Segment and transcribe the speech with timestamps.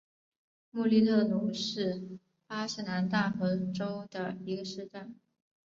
[0.71, 2.17] 穆利特努是
[2.47, 5.13] 巴西南大河州的一个市镇。